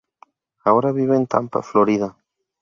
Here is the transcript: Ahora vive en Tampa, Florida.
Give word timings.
Ahora 0.63 0.91
vive 0.91 1.15
en 1.15 1.27
Tampa, 1.27 1.61
Florida. 1.61 2.17